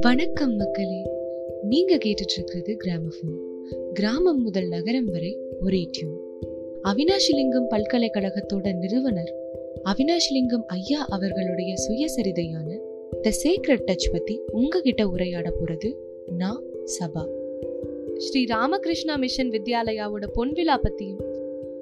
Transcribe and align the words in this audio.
வணக்கம் 0.00 0.56
மக்களே. 0.56 1.02
நீங்க 1.62 1.96
கேட்டுட்டு 1.96 2.32
இருக்கிறது 2.36 2.76
கிராமபோன் 2.84 3.36
கிராமம் 3.92 4.42
முதல் 4.42 4.68
நகரம் 4.68 5.04
வரை 5.04 5.38
ஒரே 5.60 5.88
டியூன் 5.90 6.20
அவினாஷிலிங்கம் 6.84 7.66
பல்கலைக்கழகத்தோட 7.70 8.74
நிறுவனர் 8.74 9.34
அவினாஷிலிங்கம் 9.84 10.64
ஐயா 10.66 11.06
அவர்களுடைய 11.08 11.74
சுயசரிதையான 11.74 12.78
த 13.22 13.30
சீக்ரெட் 13.44 13.86
டச் 13.86 14.12
பத்தி 14.12 14.40
உங்ககிட்ட 14.52 15.08
உரையாட 15.08 15.52
போறது 15.60 15.94
நான் 16.36 16.62
சபா. 16.84 17.26
ஸ்ரீ 18.16 18.44
ராமகிருஷ்ணா 18.44 19.16
மிஷன் 19.16 19.50
வித்யாலயாவோட 19.50 20.22
பொன்விழா 20.34 20.78
பத்தியும் 20.82 21.20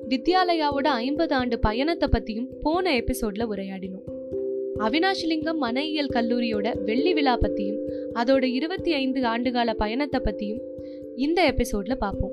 வித்யாலயாவோட 0.09 0.85
ஐம்பது 0.85 1.35
ஆண்டு 1.35 1.59
பயணத்தை 1.59 2.09
பத்தியும் 2.13 2.49
போன 2.61 2.97
எபிசோட்ல 2.97 3.47
உரையாடினோம். 3.51 4.15
அவினாஷிலிங்கம் 4.79 5.59
மனையியல் 5.61 6.13
கல்லூரியோட 6.13 6.83
வெள்ளி 6.85 7.15
விழா 7.15 7.39
பத்தியும் 7.39 7.79
அதோட 8.15 8.43
இருபத்தி 8.45 8.93
ஐந்து 8.93 9.21
ஆண்டுகால 9.21 9.75
பயணத்தை 9.75 10.21
பத்தியும் 10.25 10.61
இந்த 11.17 11.55
எபிசோட்ல 11.55 11.95
பார்ப்போம் 11.95 12.31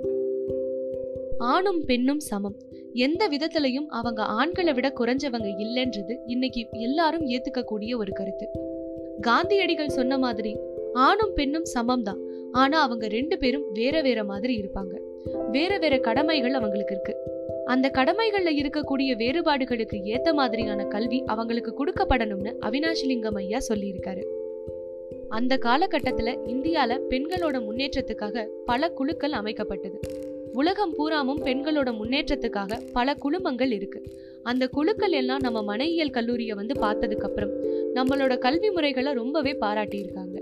ஆணும் 1.38 1.86
பெண்ணும் 1.86 2.20
சமம். 2.20 2.56
எந்த 2.94 3.30
விதத்திலையும் 3.30 3.88
அவங்க 3.90 4.24
ஆண்களை 4.24 4.74
விட 4.74 4.94
குறைஞ்சவங்க 5.00 5.48
இல்லைன்றது 5.58 6.18
இன்னைக்கு 6.28 6.68
எல்லாரும் 6.72 7.28
ஏத்துக்கக்கூடிய 7.28 7.98
ஒரு 7.98 8.12
கருத்து. 8.12 8.48
காந்தியடிகள் 9.22 9.90
சொன்ன 9.90 10.18
மாதிரி 10.18 10.58
ஆணும் 10.94 11.34
பெண்ணும் 11.34 11.66
சமம் 11.66 12.04
தான் 12.04 12.20
ஆனா 12.52 12.82
அவங்க 12.82 13.08
ரெண்டு 13.08 13.38
பேரும் 13.38 13.72
வேற 13.74 14.02
வேற 14.02 14.24
மாதிரி 14.24 14.62
இருப்பாங்க. 14.62 15.00
வேற 15.52 15.78
வேற 15.78 15.98
கடமைகள் 15.98 16.54
அவங்களுக்கு 16.54 16.94
இருக்கு. 16.94 17.16
அந்த 17.66 17.92
கடமைகள்ல 17.94 18.50
இருக்கக்கூடிய 18.50 19.16
வேறுபாடுகளுக்கு 19.16 20.04
ஏத்த 20.04 20.34
மாதிரியான 20.34 20.84
கல்வி 20.84 21.24
அவங்களுக்கு 21.26 21.86
கொடுக்கப்படணும்னு 21.86 22.54
அவினாஷிலிங்கம் 22.62 23.36
ஐயா 23.36 23.58
சொல்லியிருக்காரு. 23.70 24.24
அந்த 25.30 25.58
காலகட்டத்துல 25.58 26.38
இந்தியால 26.48 27.00
பெண்களோட 27.10 27.62
முன்னேற்றத்துக்காக 27.62 28.48
பல 28.66 28.90
குழுக்கள் 28.90 29.32
அமைக்கப்பட்டது. 29.32 29.98
உலகம் 30.54 30.94
பூராமும் 30.98 31.46
பெண்களோட 31.46 31.92
முன்னேற்றத்துக்காக 31.92 32.82
பல 32.94 33.16
குழுமங்கள் 33.24 33.72
இருக்கு. 33.72 34.04
அந்த 34.44 34.68
குழுக்கள் 34.68 35.12
எல்லாம் 35.12 35.40
நம்ம 35.42 35.62
மனையியல் 35.62 36.10
கல்லூரியை 36.10 36.56
வந்து 36.56 36.74
பார்த்ததுக்கு 36.82 37.24
அப்புறம் 37.24 37.64
நம்மளோட 37.94 38.38
கல்வி 38.38 38.70
முறைகளை 38.70 39.14
ரொம்பவே 39.14 39.58
பாராட்டியிருக்காங்க. 39.62 40.42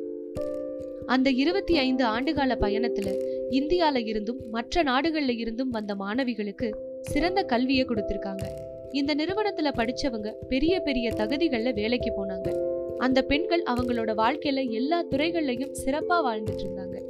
அந்த 1.06 1.30
இருபத்தி 1.30 1.78
ஐந்து 1.78 2.06
ஆண்டுகால 2.06 2.56
பயணத்துல 2.62 3.26
இந்தியால 3.50 4.08
இருந்தும் 4.08 4.40
மற்ற 4.52 4.84
நாடுகள்ல 4.84 5.40
இருந்தும் 5.40 5.70
வந்த 5.70 5.96
மாணவிகளுக்கு 5.96 6.72
சிறந்த 7.02 7.44
கல்வியை 7.44 7.86
கொடுத்திருக்காங்க. 7.86 8.44
இந்த 8.92 9.16
நிறுவனத்துல 9.16 9.72
படிச்சவங்க 9.78 10.34
பெரிய 10.50 10.80
பெரிய 10.80 11.10
தகுதிகள்ல 11.10 11.74
வேலைக்கு 11.74 12.12
போனாங்க. 12.12 12.60
அந்த 12.98 13.22
பெண்கள் 13.22 13.64
அவங்களோட 13.64 14.14
வாழ்க்கையில 14.18 14.70
எல்லா 14.70 15.06
துறைகள்லயும் 15.12 15.76
சிறப்பா 15.86 16.22
வாழ்ந்துட்டு 16.26 16.64
இருந்தாங்க. 16.64 17.02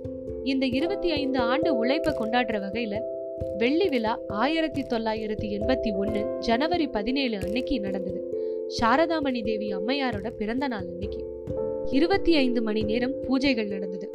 இந்த 0.43 0.65
இருபத்தி 0.65 1.11
ஐந்து 1.11 1.39
ஆண்டு 1.39 1.75
உழைப்பை 1.75 2.13
கொண்டாடுற 2.13 2.59
வகையில 2.59 2.99
வெள்ளி 3.57 3.89
விழா 3.89 4.19
ஆயிரத்தி 4.27 4.81
தொள்ளாயிரத்தி 4.81 5.59
எண்பத்தி 5.59 5.95
ஒன்னு 5.95 6.39
ஜனவரி 6.39 6.87
பதினேழு 6.87 7.37
அன்னைக்கு 7.43 7.79
நடந்தது. 7.79 8.33
சாரதாமணி 8.79 9.43
தேவி 9.43 9.75
அம்மையாரோட 9.75 10.29
பிறந்த 10.29 10.67
நாள் 10.67 10.87
அன்னைக்கு. 10.87 11.25
இருபத்தி 11.91 12.35
ஐந்து 12.35 12.61
மணி 12.61 12.81
நேரம் 12.81 13.13
பூஜைகள் 13.21 13.67
நடந்தது. 13.67 14.09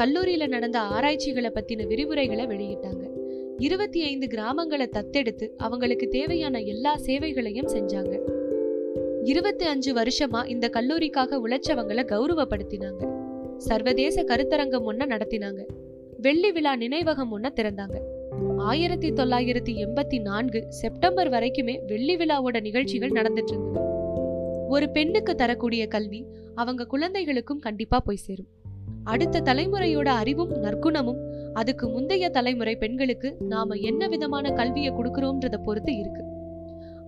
கல்லூரியில 0.00 0.46
நடந்த 0.46 0.78
ஆராய்ச்சிகளை 0.78 1.50
பத்தின 1.54 1.86
விரிவுரைகளை 1.86 2.46
வெளியிட்டாங்க. 2.46 3.01
இருபத்தி 3.58 4.04
ஐந்து 4.04 4.26
கிராமங்களை 4.26 4.86
தத்தெடுத்து 4.86 5.48
அவங்களுக்கு 5.56 6.08
தேவையான 6.08 6.60
எல்லா 6.60 6.96
சேவைகளையும் 6.96 7.66
செஞ்சாங்க. 7.66 8.18
இருபத்தி 9.24 9.64
அஞ்சு 9.64 9.94
வருஷமா 9.94 10.46
இந்த 10.46 10.70
கல்லூரிக்காக 10.72 11.40
உழைச்சவங்களை 11.46 12.04
கௌரவப்படுத்தினாங்க. 12.04 13.10
சர்வதேச 13.58 14.22
கருத்தரங்கம் 14.22 14.86
ஒன்ன 14.86 15.06
நடத்தினாங்க. 15.06 15.66
வெள்ளி 16.18 16.52
விழா 16.52 16.76
நினைவகம் 16.76 17.28
ஒன்ன 17.32 17.48
திறந்தாங்க. 17.56 18.00
ஆயிரத்தி 18.58 19.12
தொள்ளாயிரத்தி 19.12 19.86
எண்பத்தி 19.86 20.20
நான்கு 20.20 20.66
செப்டம்பர் 20.68 21.30
வரைக்குமே 21.30 21.84
வெள்ளி 21.86 22.16
விழாவோட 22.16 22.60
நிகழ்ச்சிகள் 22.60 23.10
நடந்துட்டு 23.10 23.48
இருந்தது. 23.48 23.86
ஒரு 24.68 24.90
பெண்ணுக்கு 24.90 25.34
தரக்கூடிய 25.34 25.86
கல்வி 25.86 26.24
அவங்க 26.54 26.86
குழந்தைகளுக்கும் 26.86 27.58
கண்டிப்பா 27.58 28.00
போய் 28.00 28.16
சேரும். 28.16 28.48
அடுத்த 29.04 29.40
தலைமுறையோட 29.40 30.06
அறிவும் 30.06 30.50
நற்குணமும் 30.50 31.31
அதுக்கு 31.54 31.88
முந்தைய 31.88 32.28
தலைமுறை 32.28 32.76
பெண்களுக்கு 32.76 33.36
நாம 33.40 33.74
என்ன 33.74 34.08
விதமான 34.08 34.50
கல்வியை 34.50 34.92
கொடுக்கறோம்ன்றத 34.92 35.56
பொறுத்து 35.64 35.98
இருக்கு. 35.98 36.22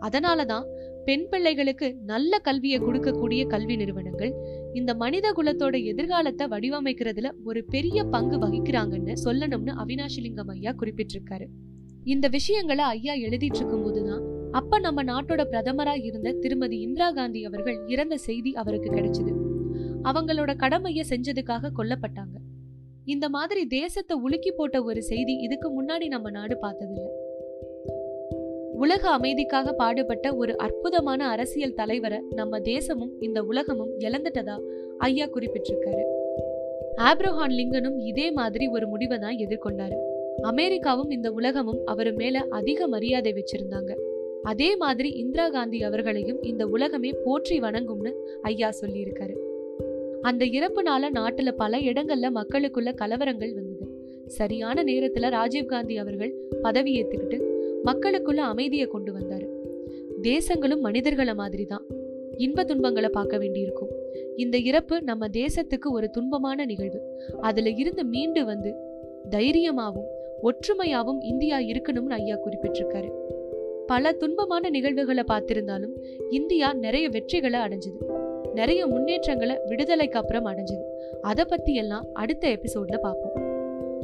அதனாலதான் 0.01 0.67
பெண் 1.05 1.29
பிள்ளைகளுக்கு 1.29 1.97
நல்ல 2.07 2.39
கல்வியை 2.39 2.81
கொடுக்கக்கூடிய 2.81 3.47
கல்வி 3.47 3.77
நிறுவனங்கள் 3.77 4.33
இந்த 4.75 4.95
மனித 4.95 5.33
குலத்தோட 5.37 5.85
எதிர்காலத்தை 5.85 6.47
வடிவமைக்கிறதுல 6.47 7.31
ஒரு 7.45 7.65
பெரிய 7.65 8.05
பங்கு 8.05 8.37
வகிக்கிறாங்கன்னு 8.37 9.15
சொல்லணும்னு 9.25 9.73
அவினாஷிலிங்கம் 9.85 10.51
ஐயா 10.51 10.73
குறிப்பிட்டிருக்காரு. 10.73 11.47
இந்த 12.05 12.29
விஷயங்களை 12.29 12.85
ஐயா 12.85 13.15
எழுதிட்டு 13.15 13.59
இருக்கும் 13.61 13.83
போதுதான் 13.83 14.23
அப்ப 14.53 14.79
நம்ம 14.79 15.03
நாட்டோட 15.05 15.43
பிரதமரா 15.51 16.05
இருந்த 16.05 16.33
திருமதி 16.33 16.81
இந்திரா 16.81 17.11
காந்தி 17.11 17.45
அவர்கள் 17.45 17.79
இறந்த 17.87 18.17
செய்தி 18.17 18.55
அவருக்கு 18.55 18.91
கிடைச்சது. 18.91 19.35
அவங்களோட 20.03 20.57
கடமையை 20.57 21.05
செஞ்சதுக்காக 21.09 21.73
கொல்லப்பட்டாங்க. 21.79 22.37
இந்த 23.07 23.29
மாதிரி 23.29 23.67
தேசத்தை 23.67 24.17
உலுக்கி 24.17 24.51
போட்ட 24.51 24.83
ஒரு 24.83 25.03
செய்தி 25.03 25.35
இதுக்கு 25.35 25.83
முன்னாடி 25.83 26.07
நம்ம 26.07 26.31
நாடு 26.31 26.59
பார்த்ததில்ல. 26.63 27.09
உலக 28.73 29.19
அமைதிக்காக 29.19 29.73
பாடுபட்ட 29.73 30.35
ஒரு 30.35 30.57
அற்புதமான 30.57 31.29
அரசியல் 31.29 31.75
தலைவரை 31.75 32.21
நம்ம 32.31 32.61
தேசமும் 32.61 33.13
இந்த 33.21 33.43
உலகமும் 33.43 33.93
இழந்துட்டதா 33.99 34.57
ஐயா 34.99 35.27
குறிப்பிட்டிருக்காரு. 35.27 36.05
ஆப்ரஹான் 36.97 37.55
லிங்கனும் 37.59 37.99
இதே 37.99 38.31
மாதிரி 38.31 38.67
ஒரு 38.67 38.87
முடிவை 38.87 39.19
தான் 39.19 39.37
எதிர்கொண்டாரு. 39.37 39.99
அமெரிக்காவும் 40.43 41.11
இந்த 41.11 41.31
உலகமும் 41.33 41.81
அவர் 41.85 42.15
மேல 42.15 42.47
அதிக 42.51 42.87
மரியாதை 42.87 43.33
வச்சிருந்தாங்க. 43.33 43.95
அதே 44.43 44.77
மாதிரி 44.77 45.09
இந்திரா 45.09 45.49
காந்தி 45.49 45.83
அவர்களையும் 45.83 46.43
இந்த 46.43 46.67
உலகமே 46.67 47.11
போற்றி 47.25 47.61
வணங்கும்னு 47.61 48.13
ஐயா 48.43 48.71
சொல்லியிருக்காரு. 48.81 49.53
அந்த 50.25 50.45
இறப்புனால 50.45 51.11
நாட்டுல 51.15 51.51
பல 51.53 51.79
இடங்கள்ல 51.79 52.29
மக்களுக்குள்ள 52.35 52.91
கலவரங்கள் 52.95 53.55
வந்தது. 53.55 53.87
சரியான 54.27 54.85
நேரத்துல 54.85 55.29
ராஜீவ்காந்தி 55.31 55.97
அவர்கள் 55.97 56.33
பதவி 56.63 57.03
ஏத்துக்கிட்டு 57.03 57.39
மக்களுக்குள்ள 57.85 58.37
அமைதியை 58.37 58.87
கொண்டு 58.87 59.13
வந்தாரு. 59.13 59.47
தேசங்களும் 60.23 60.81
மனிதர்களை 60.81 61.35
மாதிரி 61.35 61.65
தான் 61.65 61.85
இன்ப 62.37 62.65
துன்பங்களை 62.65 63.09
பார்க்க 63.09 63.39
வேண்டியிருக்கும். 63.39 63.91
இந்த 64.37 64.59
இறப்பு 64.59 65.03
நம்ம 65.03 65.29
தேசத்துக்கு 65.29 65.91
ஒரு 65.91 66.11
துன்பமான 66.19 66.65
நிகழ்வு. 66.65 67.01
அதுல 67.41 67.71
இருந்து 67.71 68.05
மீண்டு 68.05 68.45
வந்து 68.45 68.75
தைரியமாவும் 69.31 70.11
ஒற்றுமையாவும் 70.43 71.23
இந்தியா 71.23 71.59
இருக்கணும்னு 71.59 72.17
ஐயா 72.21 72.37
குறிப்பிட்டிருக்காரு. 72.37 73.11
பல 73.87 74.13
துன்பமான 74.13 74.71
நிகழ்வுகளை 74.71 75.25
பார்த்திருந்தாலும் 75.29 75.95
இந்தியா 76.31 76.73
நிறைய 76.73 77.09
வெற்றிகளை 77.09 77.61
அடைஞ்சது. 77.67 78.14
நிறைய 78.55 78.87
முன்னேற்றங்களை 78.87 79.59
விடுதலைக்கு 79.67 80.19
அப்புறம் 80.19 80.47
அடைஞ்சது. 80.47 80.85
அதை 81.21 81.45
பத்தி 81.45 81.75
எல்லாம் 81.75 82.07
அடுத்த 82.13 82.49
எபிசோட்ல 82.49 82.99
பார்ப்போம். 82.99 83.43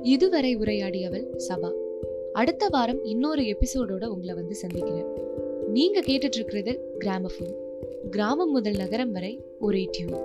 இதுவரை 0.02 0.56
உரையாடியவள் 0.56 1.26
சபா. 1.48 1.72
அடுத்த 2.32 2.66
வாரம் 2.70 3.04
இன்னொரு 3.04 3.42
எபிசோடோட 3.42 4.04
உங்களை 4.06 4.34
வந்து 4.34 4.54
சந்திக்கிறேன். 4.54 5.06
நீங்க 5.68 6.00
கேட்டுட்டு 6.00 6.34
இருக்கிறது 6.34 6.94
கிராமபோன் 6.98 7.54
கிராமம் 8.10 8.50
முதல் 8.50 8.76
நகரம் 8.76 9.12
வரை 9.12 9.40
ஒரே 9.58 9.88
டியூன் 9.90 10.22